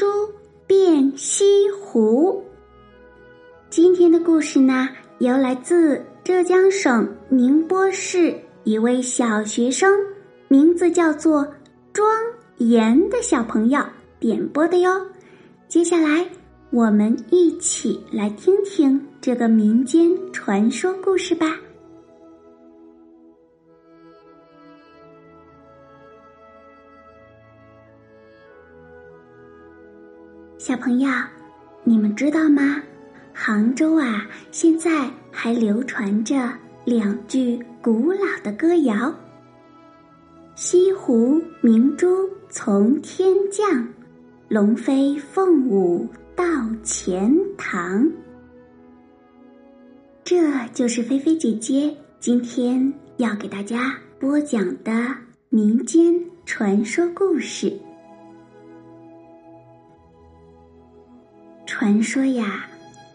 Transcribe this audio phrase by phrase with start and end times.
[0.00, 0.06] 珠
[0.66, 2.42] 变西湖。
[3.68, 9.92] 今天的故事呢，由来自浙江省宁波市一位小学生，
[10.48, 11.46] 名字叫做
[11.92, 12.08] 庄
[12.56, 13.78] 严的小朋友
[14.18, 14.90] 点播的哟。
[15.68, 16.26] 接下来，
[16.70, 21.58] 我们一起来听听这个民间传说故事吧。
[30.70, 31.10] 小朋友，
[31.82, 32.80] 你们知道吗？
[33.34, 36.48] 杭州啊，现在还流传着
[36.84, 39.12] 两句古老的歌谣
[40.54, 42.06] ：“西湖明珠
[42.50, 43.84] 从天降，
[44.46, 46.44] 龙飞凤舞到
[46.84, 48.08] 钱塘。”
[50.22, 50.38] 这
[50.72, 54.92] 就是菲菲姐姐今天要给大家播讲的
[55.48, 56.14] 民间
[56.46, 57.76] 传说故事。
[61.80, 62.66] 传说呀，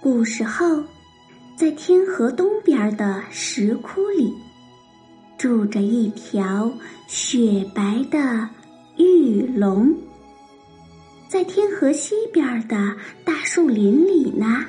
[0.00, 0.82] 古时候，
[1.54, 4.34] 在天河东边的石窟里，
[5.38, 6.68] 住着一条
[7.06, 8.48] 雪白的
[8.96, 9.94] 玉龙。
[11.28, 14.64] 在天河西边的大树林里呢，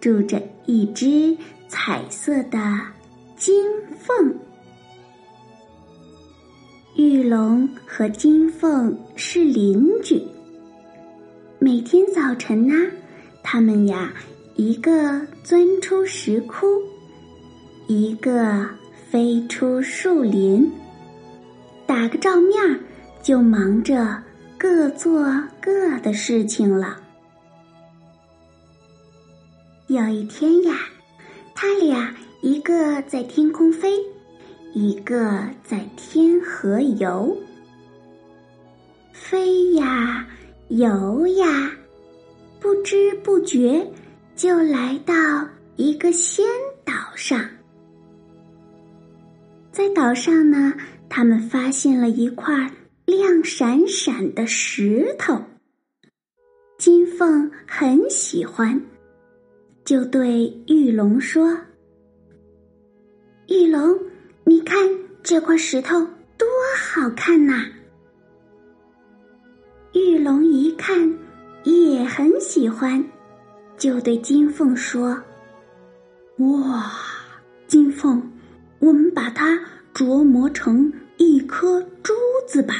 [0.00, 2.80] 住着一只彩色的
[3.36, 3.64] 金
[3.96, 4.34] 凤。
[6.96, 10.20] 玉龙和金凤是邻居，
[11.60, 12.74] 每天早晨呢。
[13.42, 14.12] 他们呀，
[14.54, 16.66] 一个钻出石窟，
[17.86, 18.68] 一个
[19.10, 20.70] 飞出树林，
[21.86, 22.78] 打个照面儿，
[23.22, 24.22] 就忙着
[24.56, 25.24] 各做
[25.60, 26.96] 各的事情了。
[29.88, 30.76] 有一天呀，
[31.54, 33.92] 他俩一个在天空飞，
[34.72, 37.36] 一个在天河游，
[39.12, 40.24] 飞呀，
[40.68, 41.72] 游呀。
[42.60, 43.90] 不知不觉，
[44.36, 45.14] 就来到
[45.76, 46.44] 一个仙
[46.84, 47.42] 岛上。
[49.72, 50.74] 在岛上呢，
[51.08, 52.70] 他们发现了一块
[53.06, 55.42] 亮闪闪的石头。
[56.76, 58.78] 金凤很喜欢，
[59.84, 61.56] 就对玉龙说
[63.48, 63.98] ：“玉龙，
[64.44, 64.78] 你看
[65.22, 65.98] 这块石头
[66.36, 66.46] 多
[66.78, 67.66] 好看呐！”
[69.94, 71.19] 玉龙一看。
[71.70, 73.04] 也很喜欢，
[73.76, 75.20] 就对金凤说
[76.38, 76.92] ：“哇，
[77.66, 78.22] 金凤，
[78.78, 79.58] 我们把它
[79.94, 82.12] 琢磨成一颗珠
[82.46, 82.74] 子吧。”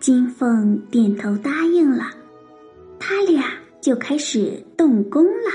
[0.00, 2.10] 金凤点头答应了，
[2.98, 3.44] 他俩
[3.80, 5.50] 就开始动工了。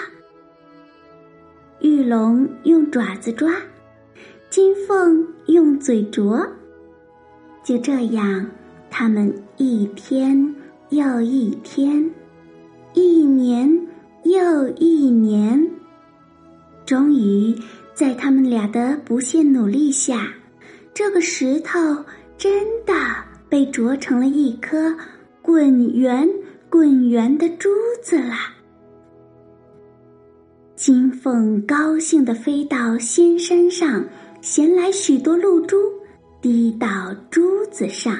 [1.81, 3.51] 玉龙用爪子抓，
[4.49, 6.47] 金凤用嘴啄，
[7.63, 8.45] 就这样。
[8.89, 10.53] 他们一天
[10.89, 12.11] 又一天，
[12.93, 13.88] 一年
[14.23, 15.66] 又一年，
[16.85, 17.55] 终于
[17.93, 20.27] 在他们俩的不懈努力下，
[20.93, 21.79] 这个石头
[22.38, 22.93] 真的
[23.47, 24.93] 被琢成了一颗
[25.41, 26.29] 滚圆
[26.69, 27.69] 滚圆的珠
[28.03, 28.35] 子了。
[30.75, 34.03] 金凤高兴地飞到仙山上，
[34.41, 35.77] 衔来许多露珠，
[36.41, 38.19] 滴到珠子上。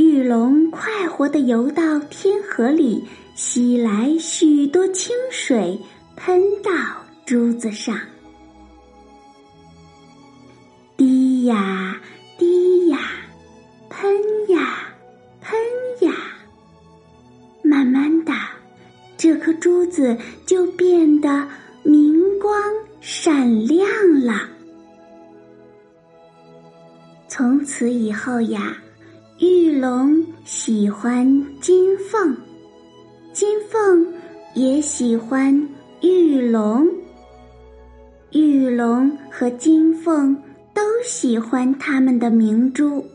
[0.00, 3.04] 玉龙快活地游到天河里，
[3.34, 5.78] 吸来许多清水，
[6.16, 6.70] 喷到
[7.26, 8.00] 珠子上，
[10.96, 12.00] 滴呀
[12.38, 12.98] 滴呀，
[13.90, 14.10] 喷
[14.48, 14.88] 呀
[15.42, 15.60] 喷
[16.00, 16.14] 呀，
[17.62, 18.32] 慢慢的，
[19.18, 20.16] 这颗珠子
[20.46, 21.46] 就变得
[21.82, 22.58] 明光
[23.02, 23.86] 闪亮
[24.24, 24.48] 了。
[27.28, 28.74] 从此以后呀。
[29.70, 31.24] 玉龙喜欢
[31.60, 32.36] 金凤，
[33.32, 34.04] 金凤
[34.52, 35.56] 也喜欢
[36.02, 36.84] 玉龙。
[38.32, 40.34] 玉龙和金凤
[40.74, 43.06] 都喜欢他们的明珠。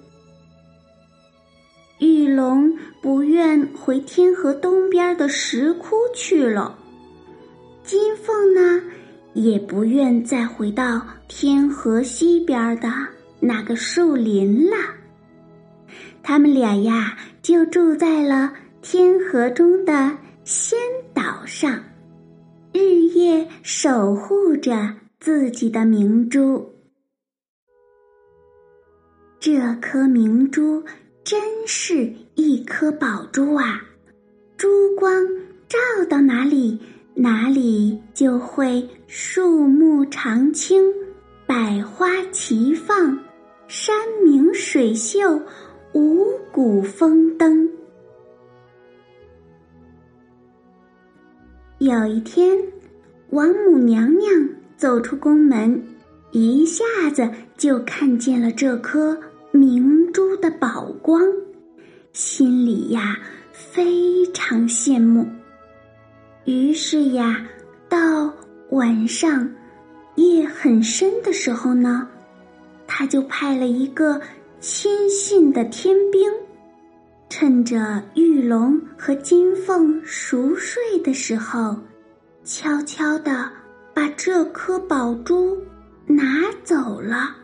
[1.99, 6.79] 玉龙不愿回天河东边的石窟去了，
[7.83, 8.81] 金凤呢，
[9.33, 12.89] 也不愿再回到天河西边的
[13.41, 14.77] 那个树林了。
[16.27, 18.51] 他们俩呀，就住在了
[18.81, 20.75] 天河中的仙
[21.13, 21.79] 岛上，
[22.73, 22.79] 日
[23.13, 26.67] 夜守护着自己的明珠。
[29.39, 30.83] 这颗明珠
[31.23, 33.79] 真是一颗宝珠啊！
[34.57, 35.23] 珠光
[35.67, 35.77] 照
[36.09, 36.79] 到哪里，
[37.13, 40.91] 哪里就会树木常青，
[41.45, 43.15] 百花齐放，
[43.67, 45.39] 山明水秀，
[45.95, 47.69] 五谷丰登。
[51.77, 52.61] 有一天，
[53.29, 54.29] 王母娘娘
[54.75, 55.81] 走出宫门，
[56.31, 56.83] 一下
[57.13, 59.17] 子就看见了这颗。
[59.53, 61.21] 明珠的宝光，
[62.11, 63.17] 心里呀
[63.53, 65.25] 非常羡慕。
[66.43, 67.47] 于是呀，
[67.87, 68.33] 到
[68.71, 69.49] 晚上
[70.15, 72.05] 夜很深的时候呢，
[72.85, 74.19] 他就派了一个
[74.59, 76.31] 亲信的天兵，
[77.29, 81.75] 趁着玉龙和金凤熟睡的时候，
[82.43, 83.51] 悄悄的
[83.93, 85.57] 把这颗宝珠
[86.07, 87.35] 拿走了。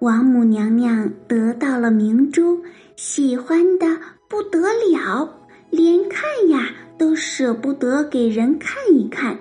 [0.00, 2.60] 王母娘娘得到了明珠，
[2.96, 3.86] 喜欢的
[4.28, 5.38] 不得了，
[5.70, 6.68] 连看呀
[6.98, 9.38] 都舍不得给人看一看，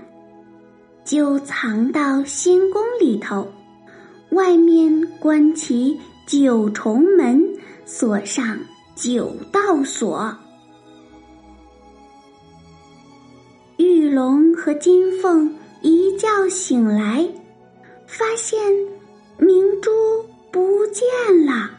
[1.03, 3.45] 就藏到仙宫里头，
[4.33, 7.43] 外面关起九重门，
[7.85, 8.59] 锁上
[8.95, 10.35] 九道锁。
[13.77, 17.27] 玉龙和金凤一觉醒来，
[18.05, 18.59] 发现
[19.37, 19.91] 明珠。
[20.51, 21.03] 不见
[21.47, 21.71] 了，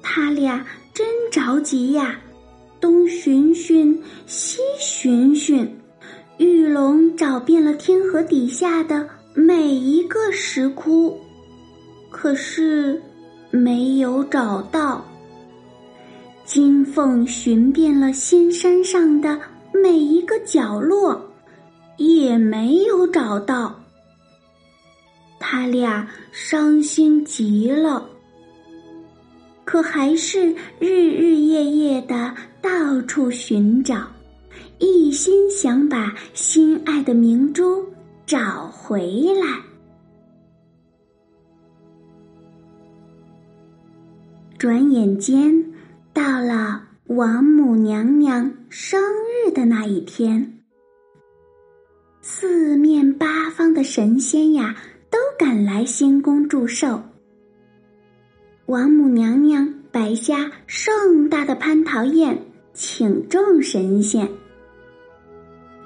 [0.00, 0.64] 他俩
[0.94, 2.20] 真着急呀，
[2.80, 5.76] 东寻寻，西寻寻，
[6.36, 11.18] 玉龙找遍了天河底下的每一个石窟，
[12.20, 13.00] 可是
[13.48, 15.06] 没有找到。
[16.44, 19.38] 金凤寻遍了仙山上的
[19.72, 21.30] 每一个角落，
[21.96, 23.72] 也没有找到。
[25.38, 28.04] 他俩伤心极了，
[29.64, 34.08] 可还是日日夜夜的到处寻找，
[34.80, 37.86] 一心想把心爱的明珠
[38.26, 39.67] 找回来。
[44.58, 45.72] 转眼间，
[46.12, 50.58] 到了王母娘娘生日的那一天，
[52.20, 54.76] 四面八方的神仙呀。
[55.10, 57.00] 都赶来仙宫祝寿。
[58.66, 62.38] 王母娘娘摆下盛大的蟠桃宴，
[62.74, 64.28] 请众神仙。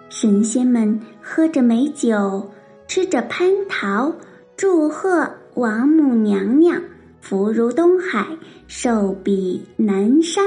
[0.09, 2.51] 神仙们喝着美酒，
[2.89, 4.13] 吃着蟠桃，
[4.57, 6.83] 祝贺王母娘娘
[7.23, 8.37] 福如东海，
[8.67, 10.45] 寿比南山。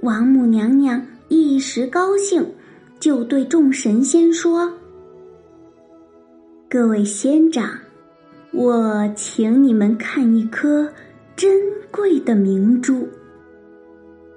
[0.00, 2.42] 王母娘娘一时高兴，
[2.98, 4.72] 就对众神仙说。
[6.70, 7.70] 各位仙长，
[8.50, 10.90] 我请你们看一颗
[11.36, 11.52] 珍
[11.90, 13.06] 贵的明珠。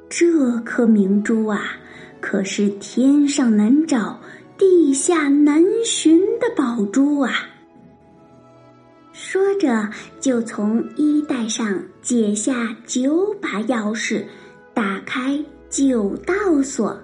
[0.10, 1.62] 这颗明珠啊，
[2.20, 4.20] 可是天上难找、
[4.58, 7.32] 地下难寻的宝珠啊！
[9.34, 14.24] 说着，就从衣带上解下九把钥匙，
[14.76, 16.96] 打开九道锁，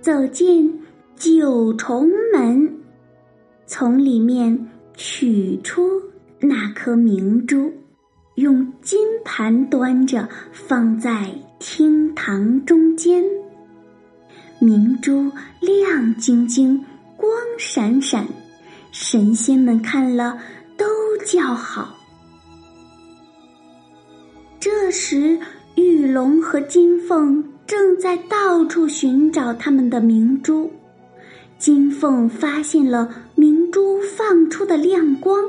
[0.00, 0.74] 走进
[1.16, 2.66] 九重门。
[3.66, 4.58] 从里面
[4.94, 6.00] 取出
[6.40, 7.70] 那颗明珠，
[8.36, 13.22] 用金盘端着，放在厅堂中间。
[14.58, 15.30] 明珠
[15.60, 16.82] 亮晶晶，
[17.18, 18.26] 光闪闪，
[18.92, 20.38] 神仙们看了
[21.26, 21.94] 叫好。
[24.60, 25.38] 这时，
[25.74, 30.70] 玉龙和金凤正在到处寻找他们的明珠。
[31.58, 35.42] 金凤发现了明珠放出的亮光，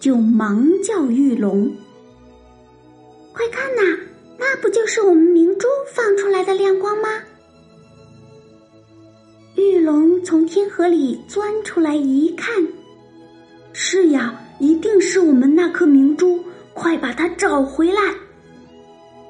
[0.00, 1.70] 就忙叫玉龙
[3.32, 3.82] ：“快看呐，
[4.38, 7.08] 那不就是我们明珠放出来的亮光吗？”
[9.56, 12.54] 玉龙从天河里钻出来一看，
[13.72, 16.42] 是呀，一定是我们那颗明珠，
[16.74, 18.00] 快把它找回来！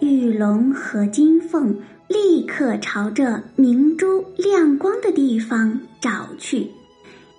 [0.01, 1.77] 玉龙和金凤。
[2.09, 6.71] 立刻朝着明珠亮光的地方找去，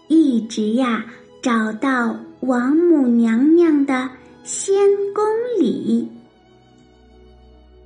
[0.10, 1.06] 一直呀
[1.41, 4.10] 找到王母娘娘的
[4.44, 4.75] 仙
[5.15, 5.24] 宫
[5.58, 6.06] 里。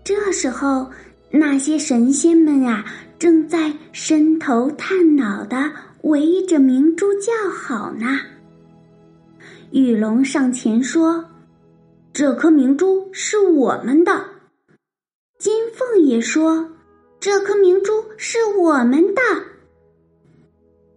[0.03, 0.89] 这时候，
[1.29, 2.83] 那些神仙们啊，
[3.19, 8.19] 正在伸头探脑的围着明珠叫好呢。
[9.71, 11.23] 玉龙上前说
[12.11, 14.25] ：“这颗明珠是我们的。”
[15.39, 16.69] 金凤也说
[17.21, 19.21] ：“这颗明珠是我们的。”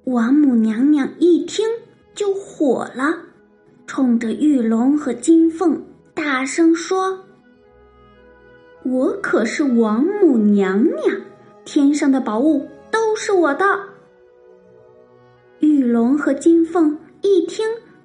[0.07, 1.65] 王母娘娘一听
[2.17, 3.17] 就火了，
[3.87, 5.81] 冲着玉龙和金凤
[6.13, 7.17] 大声说
[8.85, 11.17] ：“我可是王母娘娘，
[11.65, 13.65] 天上的宝物都是我的。”
[15.61, 17.65] 玉龙和金凤一听。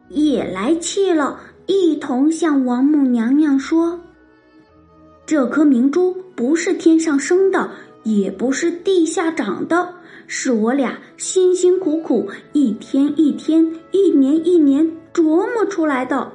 [0.10, 4.00] 也来气了，一同向王母娘娘说
[5.26, 7.70] ：“这颗明珠不是天上生的，
[8.04, 9.94] 也不是地下长的，
[10.26, 16.32] 是我俩辛辛苦苦一天一天、一年一年琢磨出来的。”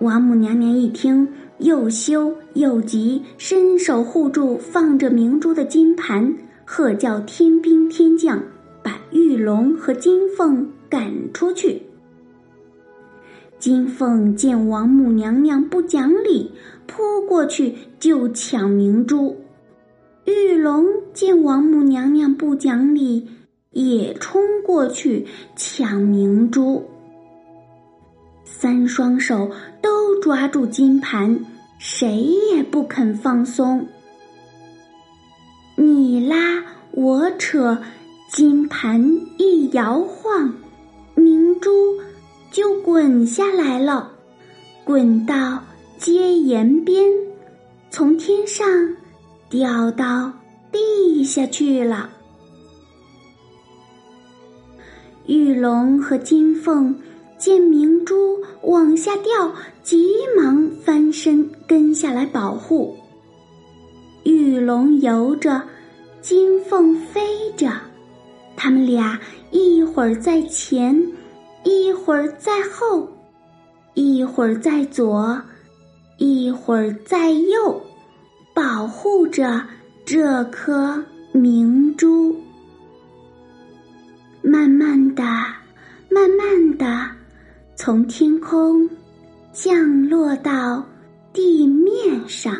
[0.00, 1.26] 王母娘娘一听，
[1.58, 6.34] 又羞又急，伸手护住放着明珠的金盘，
[6.64, 8.42] 喝叫天兵天将，
[8.82, 10.68] 把玉龙和金凤。
[10.92, 11.80] 赶出去。
[13.58, 16.52] 金凤见王母娘娘不讲理，
[16.86, 19.34] 扑过去就抢明珠；
[20.26, 20.84] 玉龙
[21.14, 23.26] 见王母娘娘不讲理，
[23.70, 26.84] 也冲过去抢明珠。
[28.44, 31.42] 三双手都抓住金盘，
[31.78, 33.86] 谁也不肯放松。
[35.74, 37.78] 你拉我扯，
[38.28, 39.02] 金盘
[39.38, 40.52] 一摇晃。
[41.14, 41.70] 明珠
[42.50, 44.12] 就滚下来了，
[44.84, 45.62] 滚到
[45.98, 47.10] 阶沿边，
[47.90, 48.66] 从天上
[49.48, 50.32] 掉到
[50.70, 52.10] 地下去了。
[55.26, 56.94] 玉龙和金凤
[57.38, 59.52] 见明珠往下掉，
[59.82, 62.96] 急忙翻身跟下来保护。
[64.24, 65.62] 玉龙游着，
[66.20, 67.20] 金凤飞
[67.56, 67.70] 着。
[68.62, 69.18] 他们俩
[69.50, 70.96] 一会儿在前，
[71.64, 73.10] 一会儿在后，
[73.94, 75.36] 一会儿在左，
[76.16, 77.82] 一会儿在右，
[78.54, 79.60] 保护着
[80.04, 82.40] 这颗明珠。
[84.42, 85.24] 慢慢的，
[86.08, 87.10] 慢慢的，
[87.74, 88.88] 从天空
[89.52, 90.86] 降落到
[91.32, 92.56] 地面上。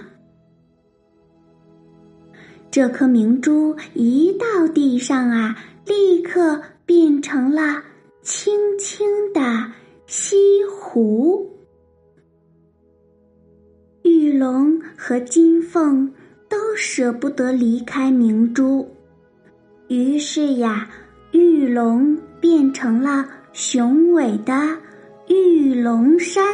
[2.73, 5.57] 这颗明珠一到地上啊！
[5.85, 7.83] 立刻变成了
[8.23, 9.71] 轻轻的
[10.07, 11.51] 西湖。
[14.03, 16.13] 玉龙和金凤
[16.49, 18.89] 都舍不得离开明珠，
[19.89, 20.89] 于是呀，
[21.33, 24.79] 玉龙变成了雄伟的
[25.29, 26.45] 玉龙山，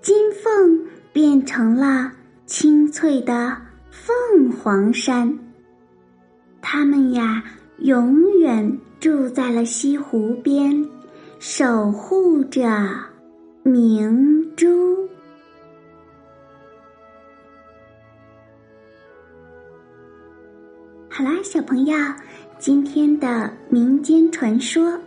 [0.00, 2.12] 金凤变成了
[2.46, 3.56] 清脆的
[3.90, 5.38] 凤凰山。
[6.62, 7.44] 他们呀。
[7.80, 10.86] 永远住在了西湖边，
[11.38, 12.68] 守护着
[13.62, 15.08] 明珠。
[21.08, 21.96] 好啦，小朋友，
[22.58, 24.90] 今天的民间传说《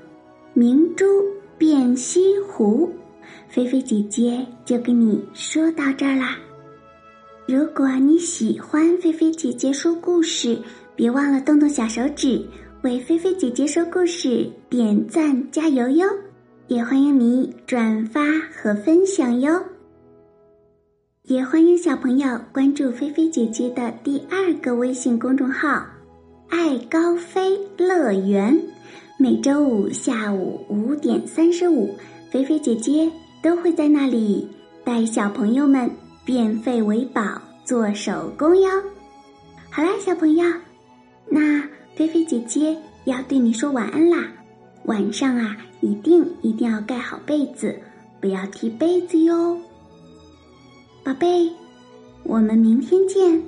[0.53, 1.05] 明珠
[1.59, 2.87] 变西湖》，
[3.47, 6.39] 菲菲姐姐就跟你说到这儿啦。
[7.47, 10.57] 如果你喜欢菲菲姐姐说故事，
[10.95, 12.43] 别忘了动动小手指。
[12.83, 16.05] 为菲菲姐姐说故事点赞加油哟，
[16.67, 18.19] 也欢迎你转发
[18.53, 19.63] 和分享哟。
[21.21, 25.81] 也欢迎小朋友关注菲菲姐姐的第二个微信公众号
[26.51, 28.53] “爱高飞乐园”，
[29.17, 31.95] 每周五下午五点三十五，
[32.29, 33.09] 菲菲姐姐
[33.41, 34.45] 都会在那里
[34.83, 35.89] 带小朋友们
[36.25, 38.69] 变废为宝做手工哟。
[39.69, 40.43] 好啦，小朋友，
[41.29, 41.63] 那。
[41.95, 44.27] 菲菲姐姐要对你说晚安啦，
[44.85, 47.79] 晚上啊，一定一定要盖好被子，
[48.19, 49.57] 不要踢被子哟，
[51.03, 51.51] 宝贝，
[52.23, 53.43] 我们明天见，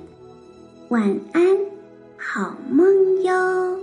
[0.90, 1.42] 晚安，
[2.16, 2.86] 好梦
[3.24, 3.80] 哟。